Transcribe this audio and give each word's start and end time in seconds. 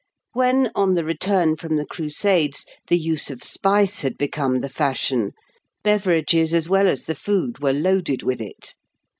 When, 0.33 0.71
on 0.73 0.95
the 0.95 1.05
return 1.05 1.57
from 1.57 1.75
the 1.75 1.85
Crusades, 1.85 2.65
the 2.87 2.97
use 2.97 3.29
of 3.29 3.43
spice 3.43 3.99
had 4.01 4.17
become 4.17 4.61
the 4.61 4.67
fashion, 4.67 5.33
beverages 5.83 6.55
as 6.55 6.67
well 6.67 6.87
as 6.87 7.05
the 7.05 7.13
food 7.13 7.59
were 7.59 7.71
loaded 7.73 8.23
with 8.23 8.41
it. 8.41 8.73